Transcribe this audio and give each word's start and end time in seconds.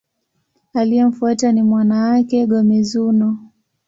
Aliyemfuata 0.73 1.51
ni 1.51 1.61
mwana 1.63 2.03
wake, 2.03 2.45
Go-Mizunoo. 2.45 3.35